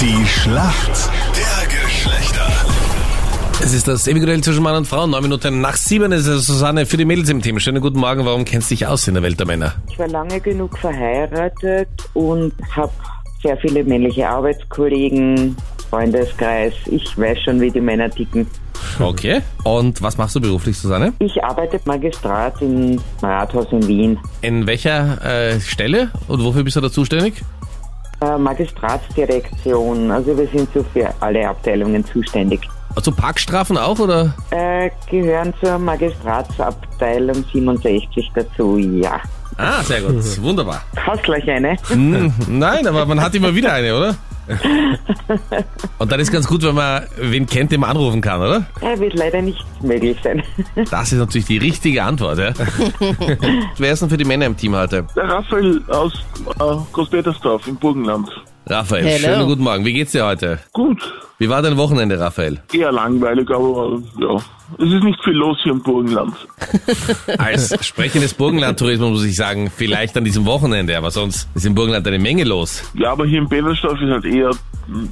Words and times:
Die 0.00 0.26
Schlacht 0.26 1.10
der 1.36 1.68
Geschlechter. 1.68 2.46
Es 3.62 3.74
ist 3.74 3.86
das 3.86 4.06
ewige 4.08 4.24
Duell 4.24 4.40
zwischen 4.40 4.62
Mann 4.62 4.76
und 4.76 4.86
Frau. 4.86 5.06
Neun 5.06 5.22
Minuten 5.24 5.60
nach 5.60 5.76
sieben 5.76 6.10
ist 6.12 6.26
es 6.26 6.46
Susanne 6.46 6.86
für 6.86 6.96
die 6.96 7.04
Mädels 7.04 7.28
im 7.28 7.42
Team. 7.42 7.60
Schönen 7.60 7.82
guten 7.82 7.98
Morgen. 7.98 8.24
Warum 8.24 8.46
kennst 8.46 8.70
du 8.70 8.76
dich 8.76 8.86
aus 8.86 9.06
in 9.08 9.12
der 9.12 9.22
Welt 9.22 9.38
der 9.38 9.46
Männer? 9.46 9.74
Ich 9.90 9.98
war 9.98 10.08
lange 10.08 10.40
genug 10.40 10.78
verheiratet 10.78 11.90
und 12.14 12.54
habe 12.74 12.90
sehr 13.42 13.58
viele 13.58 13.84
männliche 13.84 14.26
Arbeitskollegen, 14.26 15.54
Freundeskreis. 15.90 16.72
Ich 16.86 17.18
weiß 17.18 17.38
schon, 17.42 17.60
wie 17.60 17.70
die 17.70 17.82
Männer 17.82 18.08
ticken. 18.08 18.46
Okay. 18.98 19.42
Und 19.64 20.00
was 20.00 20.16
machst 20.16 20.34
du 20.34 20.40
beruflich, 20.40 20.78
Susanne? 20.78 21.12
Ich 21.18 21.44
arbeite 21.44 21.78
Magistrat 21.84 22.62
im 22.62 22.98
Rathaus 23.22 23.66
in 23.70 23.86
Wien. 23.86 24.18
In 24.40 24.66
welcher 24.66 25.22
äh, 25.22 25.60
Stelle 25.60 26.10
und 26.26 26.42
wofür 26.42 26.64
bist 26.64 26.76
du 26.76 26.80
da 26.80 26.90
zuständig? 26.90 27.42
Äh, 28.22 28.36
Magistratsdirektion, 28.36 30.10
also 30.10 30.36
wir 30.36 30.46
sind 30.48 30.68
so 30.74 30.84
für 30.92 31.08
alle 31.20 31.48
Abteilungen 31.48 32.04
zuständig. 32.04 32.60
Also 32.94 33.12
Parkstrafen 33.12 33.78
auch 33.78 33.98
oder? 33.98 34.34
Äh, 34.50 34.90
gehören 35.08 35.54
zur 35.62 35.78
Magistratsabteilung 35.78 37.44
67 37.50 38.30
dazu, 38.34 38.76
ja. 38.76 39.20
Ah, 39.56 39.82
sehr 39.82 40.02
gut. 40.02 40.42
Wunderbar. 40.42 40.82
Hast 40.96 41.22
gleich 41.22 41.48
eine? 41.48 41.76
Hm, 41.88 42.32
nein, 42.46 42.86
aber 42.86 43.06
man 43.06 43.20
hat 43.22 43.34
immer 43.34 43.54
wieder 43.54 43.72
eine, 43.72 43.96
oder? 43.96 44.16
Und 45.98 46.12
dann 46.12 46.20
ist 46.20 46.32
ganz 46.32 46.46
gut, 46.46 46.62
wenn 46.62 46.74
man 46.74 47.04
wen 47.16 47.46
kennt, 47.46 47.72
den 47.72 47.80
man 47.80 47.90
anrufen 47.90 48.20
kann, 48.20 48.40
oder? 48.40 48.66
Äh, 48.80 48.98
wird 48.98 49.14
leider 49.14 49.42
nicht 49.42 49.64
möglich 49.82 50.16
sein. 50.22 50.42
Das 50.90 51.12
ist 51.12 51.18
natürlich 51.18 51.46
die 51.46 51.58
richtige 51.58 52.02
Antwort, 52.02 52.38
ja. 52.38 52.52
Wer 53.78 53.92
ist 53.92 54.02
denn 54.02 54.10
für 54.10 54.16
die 54.16 54.24
Männer 54.24 54.46
im 54.46 54.56
Team 54.56 54.74
heute? 54.74 55.06
Der 55.14 55.28
Raphael 55.28 55.82
aus 55.88 56.12
äh, 56.58 56.76
Großpetersdorf 56.92 57.66
im 57.66 57.76
Burgenland. 57.76 58.28
Raphael, 58.66 59.04
Hello. 59.04 59.18
schönen 59.34 59.46
guten 59.48 59.62
Morgen. 59.62 59.84
Wie 59.84 59.92
geht's 59.92 60.12
dir 60.12 60.26
heute? 60.26 60.58
Gut, 60.72 61.00
Wie 61.38 61.48
war 61.48 61.62
dein 61.62 61.76
Wochenende, 61.76 62.20
Raphael? 62.20 62.60
eher 62.72 62.92
langweilig, 62.92 63.48
aber 63.50 63.98
ja. 64.20 64.36
Es 64.78 64.92
ist 64.92 65.02
nicht 65.02 65.18
viel 65.24 65.32
los 65.32 65.58
hier 65.64 65.72
im 65.72 65.82
Burgenland. 65.82 66.32
Als 67.38 67.74
sprechendes 67.84 68.34
Burgenland-Tourismus 68.34 69.10
muss 69.10 69.24
ich 69.24 69.34
sagen, 69.34 69.68
vielleicht 69.74 70.16
an 70.16 70.24
diesem 70.24 70.44
Wochenende, 70.46 70.96
aber 70.96 71.10
sonst 71.10 71.48
ist 71.56 71.66
im 71.66 71.74
Burgenland 71.74 72.06
eine 72.06 72.20
Menge 72.20 72.44
los. 72.44 72.84
Ja, 72.94 73.10
aber 73.12 73.26
hier 73.26 73.38
in 73.40 73.48
Petersdorf 73.48 74.00
ist 74.00 74.10
halt 74.10 74.24
eher, 74.26 74.50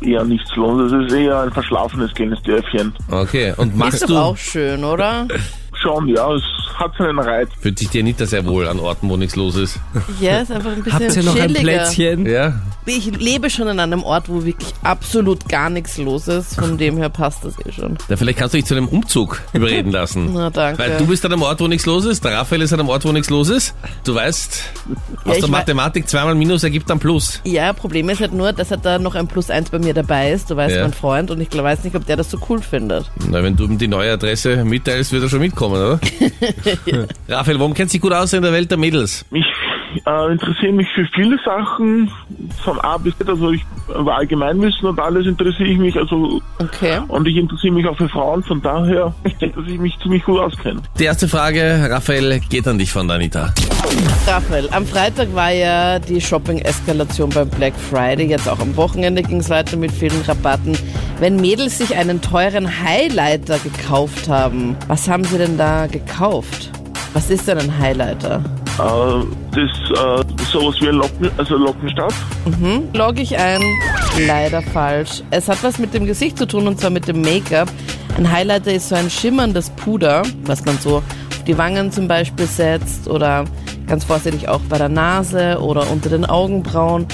eher 0.00 0.22
nichts 0.24 0.54
los. 0.54 0.92
Es 0.92 1.06
ist 1.06 1.12
eher 1.12 1.40
ein 1.40 1.50
verschlafenes 1.50 2.14
kleines 2.14 2.40
Dörfchen. 2.42 2.94
Okay, 3.10 3.52
und 3.56 3.70
Ist 3.70 3.76
machst 3.76 4.02
doch 4.02 4.08
du, 4.08 4.16
auch 4.16 4.36
schön, 4.36 4.84
oder? 4.84 5.26
Schon, 5.80 6.08
ja, 6.08 6.32
es 6.34 6.42
hat 6.76 6.92
seinen 6.98 7.18
Reiz. 7.18 7.48
fühlt 7.60 7.78
sich 7.78 7.88
dir 7.88 8.02
nicht 8.02 8.18
sehr 8.18 8.44
wohl 8.46 8.66
an 8.68 8.78
Orten, 8.80 9.08
wo 9.08 9.16
nichts 9.16 9.36
los 9.36 9.56
ist? 9.56 9.78
Ja, 10.20 10.38
ist 10.40 10.50
einfach 10.52 10.70
ein 10.72 10.82
bisschen 10.82 11.04
Habt 11.06 11.16
ihr 11.16 11.22
noch 11.22 11.34
ein 11.36 11.48
chilliger. 11.48 11.62
Plätzchen? 11.84 12.26
Ja? 12.26 12.60
Ich 12.86 13.06
lebe 13.18 13.50
schon 13.50 13.68
an 13.68 13.78
einem 13.80 14.02
Ort, 14.02 14.28
wo 14.28 14.44
wirklich 14.44 14.70
absolut 14.82 15.48
gar 15.48 15.68
nichts 15.70 15.98
los 15.98 16.26
ist. 16.26 16.54
Von 16.54 16.78
dem 16.78 16.96
her 16.96 17.10
passt 17.10 17.44
das 17.44 17.54
eh 17.66 17.70
schon. 17.72 17.98
ja 18.08 18.16
vielleicht 18.16 18.38
kannst 18.38 18.54
du 18.54 18.58
dich 18.58 18.64
zu 18.66 18.74
einem 18.74 18.88
Umzug 18.88 19.40
überreden 19.52 19.90
lassen. 19.92 20.30
Na, 20.34 20.50
danke. 20.50 20.78
Weil 20.82 20.96
du 20.96 21.06
bist 21.06 21.24
an 21.26 21.32
einem 21.32 21.42
Ort, 21.42 21.60
wo 21.60 21.68
nichts 21.68 21.84
los 21.86 22.04
ist, 22.06 22.24
der 22.24 22.32
Raphael 22.38 22.62
ist 22.62 22.72
an 22.72 22.80
einem 22.80 22.88
Ort, 22.88 23.04
wo 23.04 23.12
nichts 23.12 23.28
los 23.30 23.50
ist. 23.50 23.74
Du 24.04 24.14
weißt, 24.14 24.62
aus 25.26 25.38
der 25.38 25.48
Mathematik 25.48 26.08
zweimal 26.08 26.34
Minus 26.34 26.62
ergibt 26.64 26.88
dann 26.88 26.98
Plus. 26.98 27.40
Ja, 27.44 27.72
Problem 27.72 28.08
ist 28.08 28.20
halt 28.20 28.32
nur, 28.32 28.52
dass 28.52 28.70
halt 28.70 28.84
da 28.84 28.98
noch 28.98 29.14
ein 29.16 29.26
Plus 29.28 29.50
eins 29.50 29.68
bei 29.70 29.78
mir 29.78 29.92
dabei 29.94 30.32
ist. 30.32 30.50
Du 30.50 30.56
weißt, 30.56 30.74
Ja. 30.76 30.82
mein 30.82 30.94
Freund, 30.94 31.30
und 31.30 31.40
ich 31.40 31.48
weiß 31.56 31.84
nicht, 31.84 31.94
ob 31.96 32.06
der 32.06 32.16
das 32.16 32.30
so 32.30 32.38
cool 32.48 32.60
findet. 32.62 33.10
Na, 33.30 33.42
wenn 33.42 33.54
du 33.56 33.64
ihm 33.64 33.76
die 33.78 33.88
neue 33.88 34.12
Adresse 34.12 34.64
mitteilst, 34.64 35.12
wird 35.12 35.22
er 35.24 35.28
schon 35.28 35.40
mitkommen, 35.40 35.67
oder? 35.72 36.00
Raphael, 37.28 37.58
warum 37.58 37.74
kennst 37.74 37.94
du 37.94 37.96
dich 37.98 38.02
gut 38.02 38.12
aus 38.12 38.32
in 38.32 38.42
der 38.42 38.52
Welt 38.52 38.70
der 38.70 38.78
Mädels? 38.78 39.24
Ich 39.30 39.44
äh, 40.06 40.32
interessiere 40.32 40.72
mich 40.72 40.86
für 40.94 41.06
viele 41.14 41.38
Sachen, 41.44 42.10
von 42.62 42.78
A 42.80 42.98
bis 42.98 43.16
Z, 43.18 43.28
also 43.28 43.50
ich 43.50 43.62
über 43.98 44.16
Allgemeinwissen 44.16 44.86
und 44.88 45.00
alles 45.00 45.26
interessiere 45.26 45.68
ich 45.70 45.78
mich, 45.78 45.96
also 45.96 46.40
Okay. 46.58 47.00
und 47.08 47.26
ich 47.26 47.36
interessiere 47.36 47.72
mich 47.74 47.86
auch 47.86 47.96
für 47.96 48.08
Frauen, 48.08 48.42
von 48.42 48.60
daher, 48.60 49.14
ich 49.24 49.34
denke, 49.36 49.60
dass 49.62 49.70
ich 49.70 49.78
mich 49.78 49.98
ziemlich 50.02 50.24
gut 50.24 50.38
auskenne. 50.40 50.82
Die 50.98 51.04
erste 51.04 51.26
Frage, 51.28 51.88
Raphael, 51.90 52.40
geht 52.50 52.68
an 52.68 52.78
dich 52.78 52.92
von 52.92 53.08
der 53.08 53.16
Anita. 53.16 53.52
Raphael, 54.26 54.68
am 54.72 54.84
Freitag 54.86 55.34
war 55.34 55.50
ja 55.52 55.98
die 55.98 56.20
Shopping-Eskalation 56.20 57.30
beim 57.30 57.48
Black 57.48 57.74
Friday. 57.90 58.26
Jetzt 58.28 58.48
auch 58.48 58.60
am 58.60 58.76
Wochenende 58.76 59.22
ging 59.22 59.38
es 59.40 59.48
weiter 59.48 59.76
mit 59.76 59.90
vielen 59.92 60.20
Rabatten. 60.22 60.76
Wenn 61.20 61.34
Mädels 61.34 61.78
sich 61.78 61.96
einen 61.96 62.20
teuren 62.20 62.84
Highlighter 62.84 63.58
gekauft 63.58 64.28
haben, 64.28 64.76
was 64.86 65.08
haben 65.08 65.24
sie 65.24 65.36
denn 65.36 65.58
da 65.58 65.88
gekauft? 65.88 66.70
Was 67.12 67.28
ist 67.28 67.48
denn 67.48 67.58
ein 67.58 67.76
Highlighter? 67.76 68.40
Äh, 68.78 69.24
das 69.50 69.90
äh, 70.20 70.44
sowas 70.52 70.76
wie 70.80 70.88
ein 70.88 70.94
Locken, 70.94 71.28
also 71.36 71.56
Lockenstab. 71.56 72.12
Log 72.92 73.18
ich 73.18 73.36
ein? 73.36 73.60
Leider 74.28 74.62
falsch. 74.62 75.24
Es 75.30 75.48
hat 75.48 75.60
was 75.64 75.78
mit 75.78 75.92
dem 75.92 76.06
Gesicht 76.06 76.38
zu 76.38 76.46
tun 76.46 76.68
und 76.68 76.78
zwar 76.78 76.90
mit 76.90 77.08
dem 77.08 77.20
Make-up. 77.20 77.68
Ein 78.16 78.30
Highlighter 78.30 78.72
ist 78.72 78.88
so 78.88 78.94
ein 78.94 79.10
schimmerndes 79.10 79.70
Puder, 79.70 80.22
was 80.44 80.64
man 80.64 80.78
so 80.78 80.98
auf 80.98 81.04
die 81.48 81.58
Wangen 81.58 81.90
zum 81.90 82.06
Beispiel 82.06 82.46
setzt 82.46 83.08
oder 83.08 83.44
ganz 83.88 84.04
vorsichtig 84.04 84.48
auch 84.48 84.60
bei 84.68 84.78
der 84.78 84.88
Nase 84.88 85.58
oder 85.60 85.90
unter 85.90 86.10
den 86.10 86.26
Augenbrauen, 86.26 87.06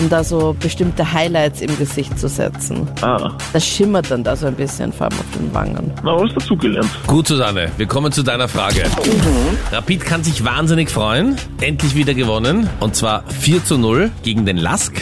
um 0.00 0.08
da 0.08 0.24
so 0.24 0.54
bestimmte 0.58 1.12
Highlights 1.12 1.60
im 1.60 1.76
Gesicht 1.78 2.18
zu 2.18 2.28
setzen. 2.28 2.88
Ah, 3.02 3.30
Das 3.52 3.64
schimmert 3.66 4.10
dann 4.10 4.24
da 4.24 4.34
so 4.36 4.46
ein 4.46 4.54
bisschen, 4.54 4.92
vor 4.92 5.06
allem 5.06 5.18
auf 5.18 5.38
den 5.38 5.54
Wangen. 5.54 5.92
na, 6.02 6.16
was 6.16 6.32
dazugelernt. 6.34 6.88
Gut, 7.06 7.26
Susanne, 7.28 7.70
wir 7.76 7.86
kommen 7.86 8.10
zu 8.12 8.22
deiner 8.22 8.48
Frage. 8.48 8.82
Rapid 9.70 10.04
kann 10.04 10.24
sich 10.24 10.44
wahnsinnig 10.44 10.90
freuen. 10.90 11.36
Endlich 11.60 11.94
wieder 11.94 12.14
gewonnen. 12.14 12.68
Und 12.80 12.96
zwar 12.96 13.24
4 13.28 13.64
zu 13.64 13.78
0 13.78 14.10
gegen 14.22 14.46
den 14.46 14.56
Lask. 14.56 14.94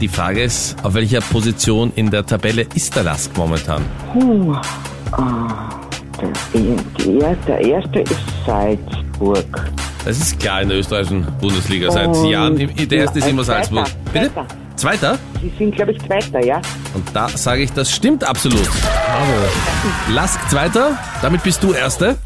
Die 0.00 0.08
Frage 0.08 0.42
ist, 0.42 0.76
auf 0.84 0.94
welcher 0.94 1.20
Position 1.20 1.92
in 1.96 2.10
der 2.10 2.24
Tabelle 2.26 2.66
ist 2.74 2.94
der 2.96 3.04
Lask 3.04 3.36
momentan? 3.36 3.82
Puh. 4.12 4.54
Ah, 5.12 5.68
der, 6.20 6.30
der, 7.04 7.34
der 7.46 7.60
erste 7.60 8.00
ist 8.00 8.16
Salzburg. 8.44 9.70
Das 10.08 10.16
ist 10.16 10.40
klar 10.40 10.62
in 10.62 10.70
der 10.70 10.78
österreichischen 10.78 11.26
Bundesliga 11.38 11.90
seit 11.90 12.06
Und- 12.08 12.30
Jahren. 12.30 12.56
Der 12.56 12.98
erste 12.98 13.18
ist 13.18 13.28
immer 13.28 13.44
Zweiter, 13.44 13.64
Salzburg. 13.68 13.86
Bitte? 14.10 14.30
Zweiter. 14.30 14.46
Zweiter? 14.76 15.18
Sie 15.42 15.52
sind, 15.58 15.76
glaube 15.76 15.92
ich, 15.92 15.98
Zweiter, 15.98 16.42
ja? 16.46 16.62
Und 16.94 17.04
da 17.12 17.28
sage 17.28 17.62
ich, 17.62 17.72
das 17.72 17.92
stimmt 17.94 18.24
absolut. 18.24 18.66
Lask 20.10 20.40
Zweiter, 20.48 20.96
damit 21.20 21.42
bist 21.42 21.62
du 21.62 21.72
Erste. 21.74 22.16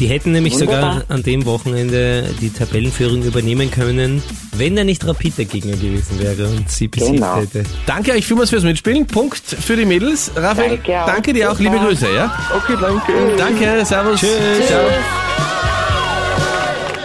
Die 0.00 0.06
hätten 0.06 0.32
nämlich 0.32 0.54
Wunderbar. 0.54 0.94
sogar 0.94 1.04
an 1.16 1.22
dem 1.22 1.44
Wochenende 1.46 2.24
die 2.40 2.50
Tabellenführung 2.50 3.22
übernehmen 3.22 3.70
können, 3.70 4.20
wenn 4.56 4.76
er 4.76 4.82
nicht 4.84 5.06
Rapid 5.06 5.38
der 5.38 5.44
Gegner 5.44 5.76
gewesen 5.76 6.18
wäre 6.18 6.48
und 6.48 6.68
sie 6.68 6.88
besiegt 6.88 7.12
Genau. 7.14 7.36
hätte. 7.36 7.62
Danke 7.86 8.10
euch 8.12 8.26
vielmals 8.26 8.50
fürs 8.50 8.64
Mitspielen. 8.64 9.06
Punkt 9.06 9.38
für 9.44 9.76
die 9.76 9.84
Mädels. 9.84 10.32
Raphael, 10.34 10.70
Danke 10.78 10.92
danke 11.06 11.32
dir 11.32 11.52
auch. 11.52 11.58
Liebe 11.60 11.78
Grüße, 11.78 12.06
ja? 12.12 12.32
Okay, 12.56 12.76
danke. 12.80 13.12
Danke, 13.36 13.84
servus. 13.84 14.18
Tschüss. 14.18 14.66
Ciao. 14.66 14.80